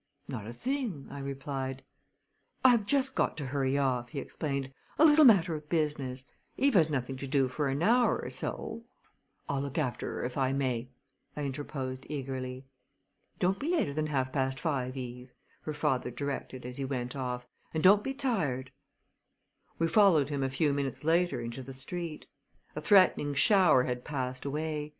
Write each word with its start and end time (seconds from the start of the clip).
"Not 0.27 0.47
a 0.47 0.51
thing," 0.53 1.05
I 1.11 1.19
replied. 1.19 1.83
"I 2.65 2.69
have 2.69 2.87
just 2.87 3.13
got 3.13 3.37
to 3.37 3.45
hurry 3.45 3.77
off," 3.77 4.09
he 4.09 4.19
explained; 4.19 4.73
"a 4.97 5.05
little 5.05 5.25
matter 5.25 5.53
of 5.53 5.69
business. 5.69 6.25
Eve 6.57 6.73
has 6.73 6.89
nothing 6.89 7.17
to 7.17 7.27
do 7.27 7.47
for 7.47 7.69
an 7.69 7.83
hour 7.83 8.17
or 8.17 8.31
so" 8.31 8.83
"I'll 9.47 9.61
look 9.61 9.77
after 9.77 10.07
her 10.15 10.25
if 10.25 10.39
I 10.39 10.53
may," 10.53 10.89
I 11.37 11.43
interposed 11.43 12.07
eagerly. 12.09 12.65
"Don't 13.37 13.59
be 13.59 13.69
later 13.69 13.93
than 13.93 14.07
half 14.07 14.33
past 14.33 14.59
five, 14.59 14.97
Eve," 14.97 15.35
her 15.61 15.73
father 15.75 16.09
directed 16.09 16.65
as 16.65 16.77
he 16.77 16.85
went 16.85 17.15
off, 17.15 17.45
"and 17.71 17.83
don't 17.83 18.03
be 18.03 18.15
tired." 18.15 18.71
We 19.77 19.87
followed 19.87 20.29
him 20.29 20.41
a 20.41 20.49
few 20.49 20.73
minutes 20.73 21.03
later 21.03 21.39
into 21.41 21.61
the 21.61 21.73
street. 21.73 22.25
A 22.75 22.81
threatening 22.81 23.35
shower 23.35 23.83
had 23.83 24.03
passed 24.03 24.45
away. 24.45 24.89